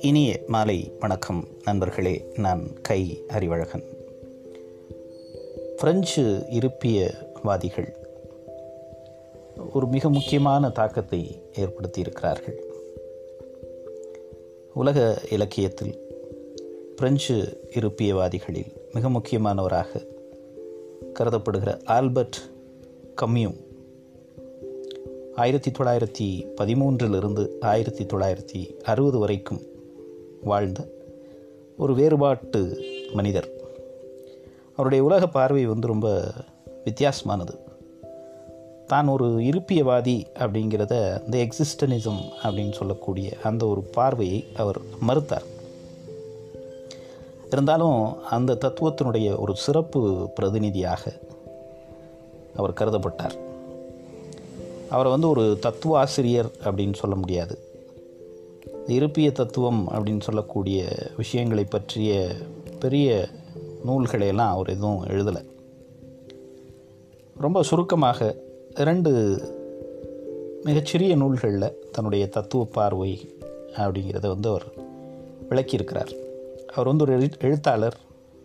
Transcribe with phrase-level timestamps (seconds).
[0.00, 3.82] இனிய மாலை வணக்கம் நண்பர்களே நான் கை அறிவழகன்.
[5.76, 7.94] பிரெஞ்சு இருப்பியவாதிகள்
[9.72, 12.58] ஒரு மிக முக்கியமான தாக்கத்தை ஏற்படுத்தியிருக்கிறார்கள்.
[14.74, 15.94] உலக இலக்கியத்தில்
[16.96, 20.06] பிரெஞ்சு இருப்பியவாதிகளில் மிக முக்கியமானவராக
[21.18, 22.36] கருதப்படுகிற ஆல்பர்ட்
[23.14, 23.50] கம்யூ
[25.36, 29.60] ஆயிரத்தி தொள்ளாயிரத்தி பதிமூன்றிலிருந்து ஆயிரத்தி தொள்ளாயிரத்தி அறுபது வரைக்கும்
[30.42, 30.88] வாழ்ந்த
[31.76, 33.48] ஒரு வேறுபாட்டு மனிதர்.
[34.72, 36.32] அவருடைய உலக பார்வை வந்து ரொம்ப
[36.84, 37.58] வித்தியாசமானது.
[38.86, 44.78] தான் ஒரு இருப்பியவாதி அப்படிங்கிறத இந்த எக்ஸிஸ்டனிசம் அப்படின்னு சொல்லக்கூடிய அந்த ஒரு பார்வையை அவர்
[45.08, 45.46] மறுத்தார்.
[47.52, 51.12] இருந்தாலும் அந்த தத்துவத்தினுடைய ஒரு சிறப்பு பிரதிநிதியாக
[52.56, 53.45] அவர் கருதப்பட்டார்.
[54.88, 57.58] அவரை வந்து ஒரு தத்துவ ஆசிரியர் அப்படின்னு சொல்ல முடியாது.
[58.86, 62.32] இருப்பிய தத்துவம் அப்படின்னு சொல்லக்கூடிய விஷயங்களை பற்றிய
[62.78, 63.28] பெரிய
[63.86, 65.44] நூல்களையெல்லாம் அவர் எதுவும் எழுதலை.
[67.36, 68.36] ரொம்ப சுருக்கமாக
[68.74, 69.40] இரண்டு
[70.62, 73.34] மிகச்சிறிய நூல்களில் தன்னுடைய தத்துவ பார்வை
[73.76, 74.64] அப்படிங்கிறத வந்து அவர்
[75.50, 76.16] விளக்கியிருக்கிறார்.
[76.72, 77.96] அவர் வந்து ஒரு எழுத்தாளர்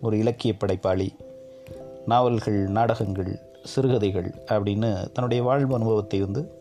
[0.02, 1.14] ஒரு இலக்கிய படைப்பாளி
[2.06, 6.52] நாவல்கள் நாடகங்கள் சிறுகதைகள் அப்படின்னு தன்னுடைய வாழ்வு அனுபவத்தை வந்து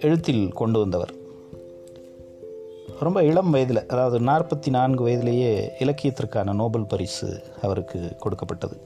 [0.00, 1.12] எழுத்தில் கொண்டு வந்தவர்.
[3.00, 8.76] ரொம்ப இளம் வயதில் அதாவது நாற்பத்தி நான்கு வயதிலேயே இலக்கியத்திற்கான நோபல் பரிசு அவருக்கு கொடுக்கப்பட்டது.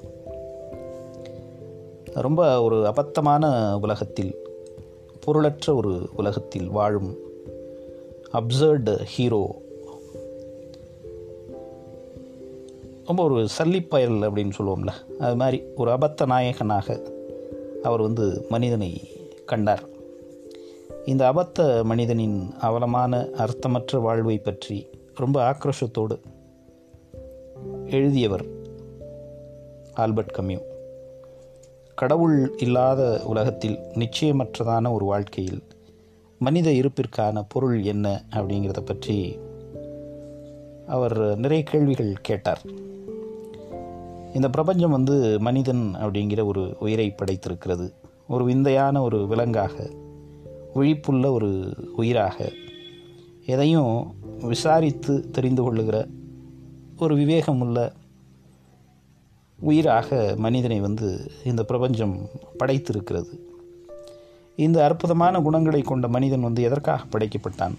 [2.15, 4.37] ரொம்ப ஒரு அபத்தமான உலகத்தில்
[5.21, 7.17] பொருளற்ற ஒரு உலகத்தில் வாழும்
[8.33, 9.63] அப்சர்டு ஹீரோ
[13.07, 14.93] ரொம்ப ஒரு சல்லிப்பயல் அப்படின்னு சொல்லுவோம்ல.
[15.19, 16.97] அது மாதிரி ஒரு அபத்த நாயகனாக
[17.83, 18.91] அவர் வந்து மனிதனை
[19.47, 19.85] கண்டார்.
[21.05, 26.17] இந்த அபத்த மனிதனின் அவலமான அர்த்தமற்ற வாழ்வை பற்றி ரொம்ப ஆக்ரோஷத்தோடு
[27.87, 28.45] எழுதியவர்
[29.95, 30.59] ஆல்பர்ட் கம்யூ.
[31.95, 35.63] கடவுள் இல்லாத உலகத்தில் நிச்சயமற்றதான ஒரு வாழ்க்கையில்
[36.39, 39.39] மனித இருப்பிற்கான பொருள் என்ன அப்படிங்கிறத பற்றி
[40.87, 42.63] அவர் நிறைய கேள்விகள் கேட்டார்.
[44.35, 47.93] இந்த பிரபஞ்சம் வந்து மனிதன் அப்படிங்கிற ஒரு உயிரை படைத்திருக்கிறது.
[48.29, 49.91] ஒரு விந்தையான ஒரு விலங்காக
[50.75, 52.53] விழிப்புள்ள ஒரு உயிராக
[53.47, 56.07] எதையும் விசாரித்து தெரிந்து கொள்ளுகிற
[56.99, 57.93] ஒரு விவேகமுள்ள
[59.61, 63.39] உயிராக மனிதனை வந்து இந்த பிரபஞ்சம் படைத்திருக்கிறது.
[64.57, 67.75] இந்த அற்புதமான குணங்களை கொண்ட மனிதன் வந்து எதற்காக படைக்கப்பட்டான்?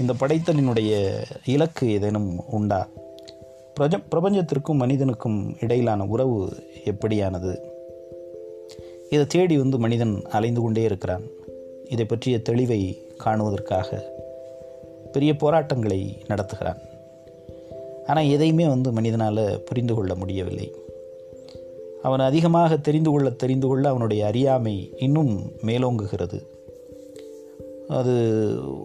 [0.00, 2.88] இந்த படைத்தலினுடைய இலக்கு ஏதேனும் உண்டா?
[3.80, 6.52] பிரஜ பிரபஞ்சத்திற்கும் மனிதனுக்கும் இடையிலான உறவு
[6.84, 7.72] எப்படியானது?
[9.10, 11.22] இதை தேடி வந்து மனிதன் அலைந்து கொண்டே இருக்கிறான்.
[11.88, 14.02] இதை பற்றிய தெளிவை காணுவதற்காக
[15.12, 16.78] பெரிய போராட்டங்களை நடத்துகிறான்.
[18.06, 20.74] ஆனால் எதையுமே வந்து மனிதனால் புரிந்து கொள்ள முடியவில்லை.
[22.02, 26.52] அவன் அதிகமாக தெரிந்து கொள்ள தெரிந்து கொள்ள அவனுடைய அறியாமை இன்னும் மேலோங்குகிறது.
[27.88, 28.12] அது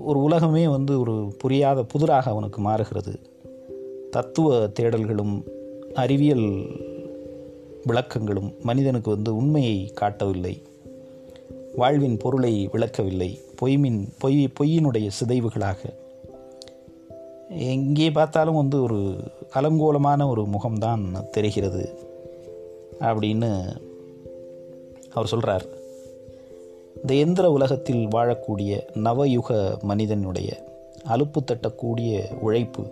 [0.04, 3.20] ஒரு உலகமே வந்து ஒரு புரியாத புதிராக அவனுக்கு மாறுகிறது.
[4.12, 5.44] தத்துவ தேடல்களும்
[5.94, 6.68] அறிவியல்
[7.88, 10.62] விளக்கங்களும் மனிதனுக்கு வந்து உண்மையை காட்டவில்லை.
[11.76, 13.40] வாழ்வின் பொருளை விளக்கவில்லை.
[13.62, 15.78] பொய்மின் பொய் பொய்யினுடைய சிதைவுகளாக.
[17.50, 19.18] எங்கே பார்த்தாலும் வந்து ஒரு
[19.56, 22.00] அலங்கோலமான ஒரு முகம்தான் தெரிகிறது.
[23.00, 23.78] அப்படின்னு
[25.12, 25.66] அவர் சொல்கிறார்
[27.10, 30.66] இந்த எந்திர உலகத்தில் வாழக்கூடிய நவயுக மனிதனுடைய
[31.04, 32.88] அலுப்பு தட்டக்கூடிய உழைப்பு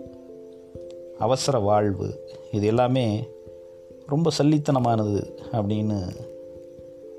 [1.18, 3.28] அவசர வாழ்வு இது எல்லாமே
[4.06, 6.16] ரொம்ப சல்லித்தனமானது அப்படின்னு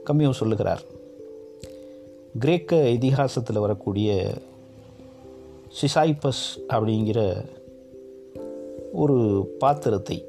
[0.04, 0.82] கம்யூ சொல்லுகிறார்.
[2.40, 4.34] கிரேக்க இதிகாசத்தில் வரக்கூடிய
[5.82, 7.46] சிசாய்பஸ் அப்படிங்கிற
[8.94, 10.26] ஒரு பாத்திரத்தை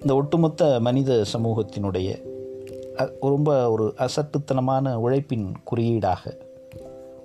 [0.00, 2.31] இந்த ஒட்டுமொத்த மனித சமூகத்தினுடைய
[3.20, 6.38] ரொம்ப ஒரு அசட்டுத்தனமான உழைப்பின் குறியீடாக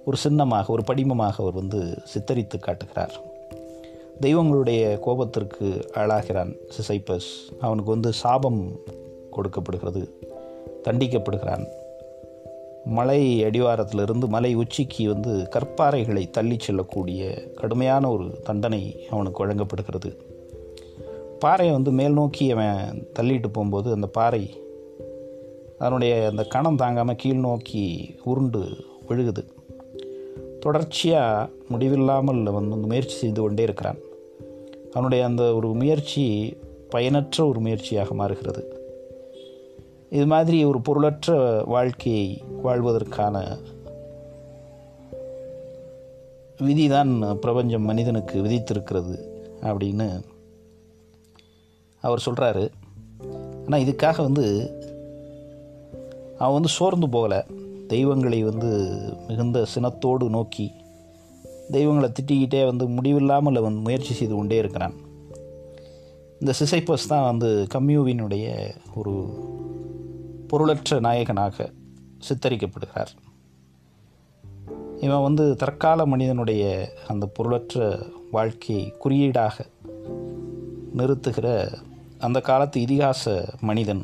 [0.05, 3.21] ஒரு சின்னமாக ஒரு படிமமாக அவர் வந்து சித்தரித்து காட்டுகிறார்.
[4.21, 7.57] தெய்வங்களுடைய கோபத்திற்கு ஆளாகிறான் சிசைப்பஸ்.
[7.59, 8.71] அவனுக்கு வந்து சாபம்
[9.31, 10.19] கொடுக்கப்படுகிறது
[10.83, 11.65] தண்டிக்கப்படுகிறான்.
[12.85, 20.17] மலை அடிவாரத்திலிருந்து மலை உச்சிக்கு வந்து கற்பாறைகளை தள்ளி செல்லக்கூடிய கடுமையான ஒரு தண்டனை அவனுக்கு வழங்கப்படுகிறது.
[21.39, 24.61] பாறையை வந்து மேல் நோக்கி அவன் தள்ளிட்டு போகும்போது அந்த பாறை
[25.79, 28.61] அதனுடைய அந்த கணம் தாங்காமல் கீழ் நோக்கி உருண்டு
[29.07, 29.43] விழுகுது.
[30.59, 33.97] தொடர்ச்சியாக முடிவில்லாமல் வந்து முயற்சி செய்து கொண்டே இருக்கிறான்.
[34.91, 36.57] அவனுடைய அந்த ஒரு முயற்சி
[36.89, 38.63] பயனற்ற ஒரு முயற்சியாக மாறுகிறது.
[40.09, 43.57] இது மாதிரி ஒரு பொருளற்ற வாழ்க்கையை வாழ்வதற்கான
[46.63, 49.15] விதிதான் பிரபஞ்சம் மனிதனுக்கு விதித்திருக்கிறது
[49.61, 50.21] அப்படின்னு
[52.01, 52.69] அவர் சொல்கிறாரு
[53.65, 54.45] ஆனால் இதுக்காக வந்து
[56.37, 57.41] அவன் வந்து சோர்ந்து போகலை.
[57.87, 58.89] தெய்வங்களை வந்து
[59.27, 60.71] மிகுந்த சினத்தோடு நோக்கி
[61.71, 64.93] தெய்வங்களை திட்டிக்கிட்டே வந்து முடிவில்லாமல் அவன் முயற்சி செய்து கொண்டே இருக்கிறான்.
[66.39, 69.13] இந்த சிசைப்பஸ் தான் வந்து கம்யூவினுடைய ஒரு
[70.47, 71.69] பொருளற்ற நாயகனாக
[72.27, 73.11] சித்தரிக்கப்படுகிறார்.
[75.01, 79.65] இவன் வந்து தற்கால மனிதனுடைய அந்த பொருளற்ற வாழ்க்கையை குறியீடாக
[80.97, 81.73] நிறுத்துகிற
[82.19, 84.03] அந்த காலத்து இதிகாச மனிதன்.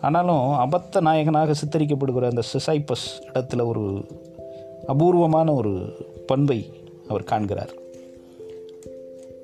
[0.00, 4.04] ஆனாலும் அபத்த நாயகனாக சித்தரிக்கப்படுகிற அந்த சிசைப்பஸ் இடத்துல ஒரு
[4.86, 5.72] அபூர்வமான ஒரு
[6.26, 6.72] பண்பை
[7.08, 7.72] அவர் காண்கிறார்.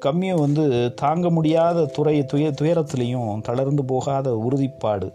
[0.00, 5.12] கம்மியும் வந்து தாங்க முடியாத துறை துய துயரத்திலையும் தளர்ந்து போகாத உறுதிப்பாடு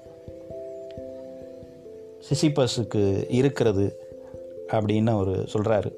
[2.27, 3.85] சிசிபஸுக்கு இருக்கிறது
[4.67, 5.91] அப்படின்னு அவர் சொல்கிறாரு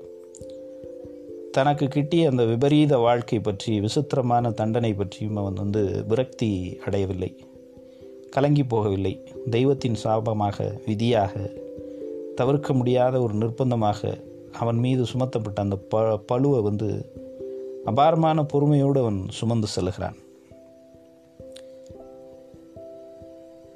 [1.52, 7.46] தனக்கு கிட்டிய அந்த விபரீத வாழ்க்கை பற்றி விசித்திரமான தண்டனை பற்றியும் அவன் வந்து விரக்தி அடையவில்லை.
[8.32, 9.20] கலங்கி போகவில்லை.
[9.50, 11.50] தெய்வத்தின் சாபமாக விதியாக
[12.36, 17.12] தவிர்க்க முடியாத ஒரு நிர்பந்தமாக அவன் மீது சுமத்தப்பட்ட அந்த ப பழுவை வந்து
[17.86, 20.16] அபாரமான பொறுமையோடு அவன் சுமந்து செல்கிறான்.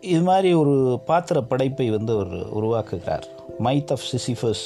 [0.02, 3.24] இது மாதிரி ஒரு பாத்திர படைப்பை வந்து அவர் உருவாக்குகிறார்.
[3.60, 4.66] மைத் ஆஃப் சிசிஃபஸ்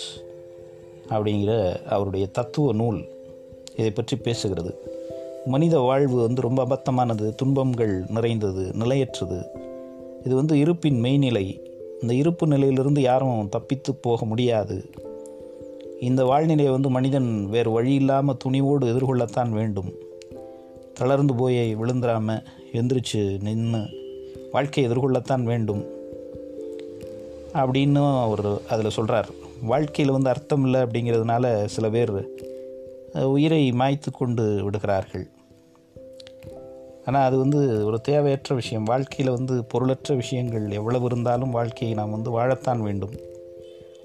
[1.09, 3.05] அப்படிங்கிற அவருடைய தத்துவ நூல்
[3.75, 4.73] இதை பற்றி பேசுகிறது.
[5.45, 9.67] மனித வாழ்வு வந்து ரொம்ப அபத்தமானது துன்பங்கள் நிறைந்தது நிலையற்றது.
[10.25, 11.59] இது வந்து இருப்பின் மெய்நிலை.
[12.01, 14.89] இந்த இருப்பு நிலையிலிருந்து யாரும் தப்பித்து போக முடியாது.
[15.99, 19.93] இந்த வாழ்நிலையை வந்து மனிதன் வேறு வழி இல்லாமல் துணிவோடு எதிர்கொள்ளத்தான் வேண்டும்.
[20.93, 22.43] தளர்ந்து போய் விழுந்துடாமல்
[22.73, 23.79] எந்திரிச்சு நின்று
[24.51, 25.83] வாழ்க்கையை எதிர்கொள்ளத்தான் வேண்டும்.
[27.53, 29.29] அப்படின்னு அவர் அதில் சொல்கிறார்
[29.61, 32.11] வாழ்க்கையில் வந்து அர்த்தம் இல்லை அப்படிங்கிறதுனால சில பேர்
[33.13, 35.27] உயிரை மாய்த்து கொண்டு விடுகிறார்கள்.
[37.09, 38.83] ஆனால் அது வந்து ஒரு தேவையற்ற விஷயம்.
[38.83, 43.13] வாழ்க்கையில் வந்து பொருளற்ற விஷயங்கள் எவ்வளவு இருந்தாலும் வாழ்க்கையை நாம் வந்து வாழத்தான் வேண்டும்.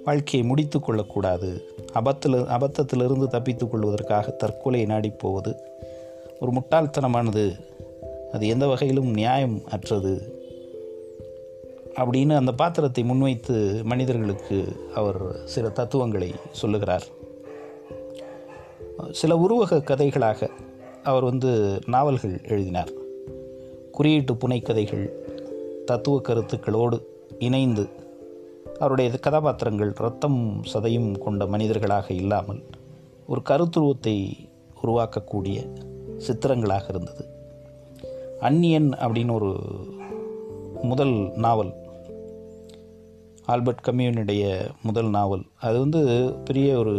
[0.04, 1.62] வாழ்க்கையை முடித்து கொள்ளக்கூடாது.
[1.92, 5.56] அபத்தில் அபத்தத்திலிருந்து தப்பித்து கொள்வதற்காக தற்கொலை நாடி போவது
[6.40, 7.58] ஒரு முட்டாள்தனமானது.
[8.32, 10.42] அது எந்த வகையிலும் நியாயம் அற்றது.
[11.96, 17.06] அப்படின்னு அந்த பாத்திரத்தை முன்வைத்து மனிதர்களுக்கு அவர் சில தத்துவங்களை சொல்லுகிறார்.
[19.10, 20.50] சில உருவக கதைகளாக
[21.04, 22.90] அவர் வந்து நாவல்கள் எழுதினார்.
[23.92, 25.08] குறியீட்டு புனைக்கதைகள்
[25.84, 27.00] தத்துவ கருத்துக்களோடு
[27.38, 27.88] இணைந்து
[28.78, 32.62] அவருடைய கதாபாத்திரங்கள் ரத்தம் சதையும் கொண்ட மனிதர்களாக இல்லாமல்
[33.26, 34.32] ஒரு கருத்துருவத்தை
[34.82, 35.58] உருவாக்கக்கூடிய
[36.16, 37.26] சித்திரங்களாக இருந்தது.
[38.40, 39.56] அந்நியன் அப்படின்னு ஒரு
[40.82, 41.72] முதல் நாவல்
[43.44, 45.42] ஆல்பர்ட் கம்யூனுடைய முதல் நாவல்.
[45.60, 46.94] அது வந்து பெரிய ஒரு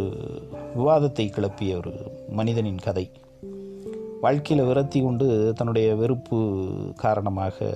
[0.76, 1.92] விவாதத்தை கிளப்பிய ஒரு
[2.28, 3.10] மனிதனின் கதை.
[4.20, 6.38] வாழ்க்கையில் விரத்தி கொண்டு தன்னுடைய வெறுப்பு
[6.96, 7.74] காரணமாக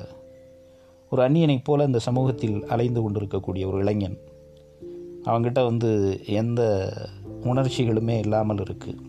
[1.11, 4.19] ஒரு அந்நியனைப் போல இந்த சமூகத்தில் அலைந்து கொண்டிருக்கக்கூடிய ஒரு இளைஞன்.
[5.25, 6.93] அவங்கிட்ட வந்து எந்த
[7.45, 9.01] உணர்ச்சிகளுமே இல்லாமல் இருக்குது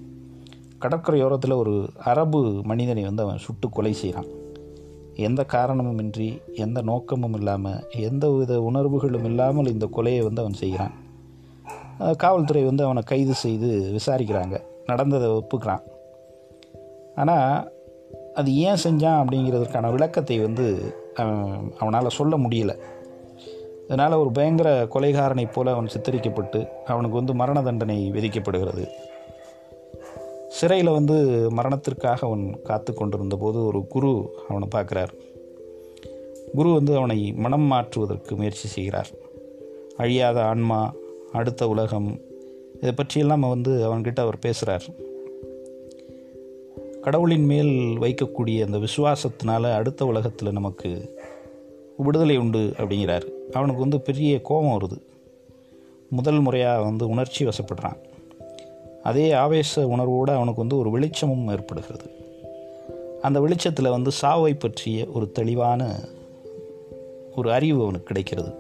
[0.80, 4.30] கடற்கரையோரத்தில் ஒரு அரபு மனிதனை வந்து அவன் சுட்டு கொலை செய்கிறான்
[5.16, 10.94] எந்த காரணமும் இன்றி எந்த நோக்கமும் இல்லாமல் எந்த வித உணர்வுகளும் இல்லாமல் இந்த கொலையை வந்து அவன் செய்கிறான்
[12.18, 14.60] காவல்துறை வந்து அவனை கைது செய்து விசாரிக்கிறாங்க.
[14.86, 15.82] நடந்ததை ஒப்புக்கிறான்.
[17.16, 17.72] ஆனால்
[18.34, 20.94] அது ஏன் செஞ்சான் அப்படிங்கிறதுக்கான விளக்கத்தை வந்து
[21.78, 22.76] அவனால் சொல்ல முடியல.
[23.88, 28.86] அதனால் ஒரு பயங்கர கொலைகாரனை போல அவன் சித்தரிக்கப்பட்டு அவனுக்கு வந்து மரண தண்டனை விதிக்கப்படுகிறது.
[30.48, 31.16] சிறையில் வந்து
[31.52, 35.14] மரணத்திற்காக அவன் காத்து கொண்டிருந்த போது ஒரு குரு அவனை பார்க்குறார்.
[36.56, 39.12] குரு வந்து அவனை மனம் மாற்றுவதற்கு முயற்சி செய்கிறார்.
[39.98, 40.94] அழியாத ஆன்மா
[41.32, 42.22] அடுத்த உலகம்
[42.76, 44.88] இதை பற்றியெல்லாம் வந்து அவன்கிட்ட அவர் பேசுகிறார்
[47.02, 51.20] கடவுளின் மேல் வைக்கக்கூடிய அந்த விசுவாசத்தினால அடுத்த உலகத்தில் நமக்கு
[51.98, 53.26] விடுதலை உண்டு அப்படிங்கிறார்.
[53.52, 55.02] அவனுக்கு வந்து பெரிய கோபம் வருது.
[56.10, 57.98] முதல் முறையாக வந்து உணர்ச்சி வசப்படுறான்.
[59.04, 62.12] அதே ஆவேச உணர்வோடு அவனுக்கு வந்து ஒரு வெளிச்சமும் ஏற்படுகிறது.
[63.22, 66.00] அந்த வெளிச்சத்தில் வந்து சாவை பற்றிய ஒரு தெளிவான
[67.36, 68.54] ஒரு அறிவு அவனுக்கு கிடைக்கிறது.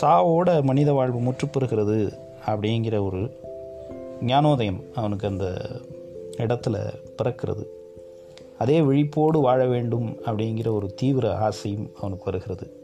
[0.00, 3.36] சாவோட மனித வாழ்வு முற்றுப்பெறுகிறது அப்படிங்கிற ஒரு
[4.22, 5.58] ஞானோதயம் அவனுக்கு அந்த
[6.36, 6.78] இடத்துல
[7.22, 7.66] பிறக்கிறது.
[8.58, 12.78] அதே விழிப்போடு வாழ வேண்டும் அப்படிங்கிற ஒரு தீவிர ஆசையும் அவனுக்கு வருகிறது.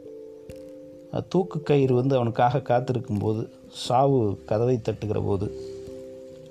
[1.29, 5.51] தூக்கு கயிறு வந்து அவனுக்காக காத்திருக்கும்போது சாவு கதவை தட்டுகிற போது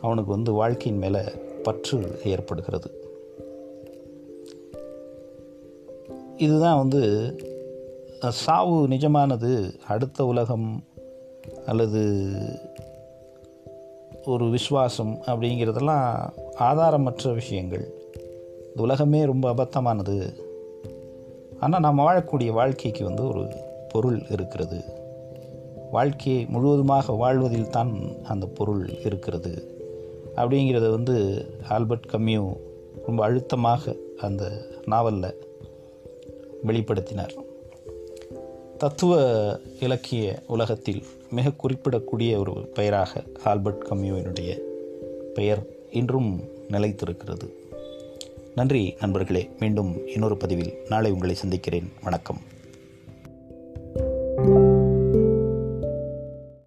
[0.01, 1.21] அவனுக்கு வந்து வாழ்க்கையின் மேலே
[1.63, 2.91] பற்று ஏற்படுகிறது.
[6.37, 7.35] இதுதான் வந்து
[8.29, 10.85] சாவு நிஜமானது அடுத்த உலகம்
[11.67, 12.01] அல்லது
[14.27, 16.29] ஒரு விசுவாசம் அப்படிங்கிறதெல்லாம்
[16.59, 17.95] ஆதாரமற்ற விஷயங்கள்.
[18.69, 20.35] இந்த உலகமே ரொம்ப அபத்தமானது.
[21.61, 23.47] ஆனால் நாம் வாழக்கூடிய வாழ்க்கைக்கு வந்து ஒரு
[23.89, 24.85] பொருள் இருக்கிறது.
[25.91, 29.81] வாழ்க்கையை முழுவதுமாக வாழ்வதில் தான் அந்த பொருள் இருக்கிறது.
[30.37, 32.53] அப்படிங்கிறத வந்து ஆல்பர்ட் கம்யூ
[33.07, 34.51] ரொம்ப அழுத்தமாக அந்த
[34.87, 35.55] நாவலில்
[36.67, 37.35] வெளிப்படுத்தினார்.
[38.79, 39.21] தத்துவ
[39.81, 44.59] இலக்கிய உலகத்தில் மிக குறிப்பிடக்கூடிய ஒரு பெயராக ஆல்பர்ட் கம்யூவினுடைய
[45.35, 46.41] பெயர் இன்றும்
[46.71, 47.51] நிலைத்திருக்கிறது.
[48.55, 49.51] நன்றி நண்பர்களே.
[49.59, 51.93] மீண்டும் இன்னொரு பதிவில் நாளை உங்களை சந்திக்கிறேன்.
[52.03, 52.41] வணக்கம்.